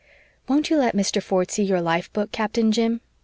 "Won't 0.47 0.71
you 0.71 0.77
let 0.77 0.95
Mr. 0.95 1.21
Ford 1.21 1.51
see 1.51 1.61
your 1.61 1.79
life 1.79 2.11
book, 2.11 2.31
Captain 2.31 2.71
Jim?" 2.71 3.01